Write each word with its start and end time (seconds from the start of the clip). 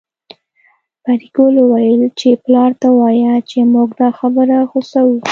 پري 1.03 1.27
ګلې 1.35 1.63
وويل 1.65 2.03
چې 2.19 2.29
پلار 2.43 2.71
ته 2.81 2.87
ووايه 2.91 3.33
چې 3.49 3.57
موږ 3.73 3.89
دا 3.99 4.09
خبره 4.19 4.57
غوڅوو 4.69 5.15